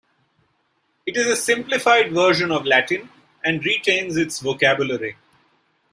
It 1.05 1.15
is 1.15 1.27
a 1.27 1.35
simplified 1.35 2.11
version 2.11 2.51
of 2.51 2.65
Latin, 2.65 3.09
and 3.45 3.63
retains 3.63 4.17
its 4.17 4.39
vocabulary. 4.39 5.15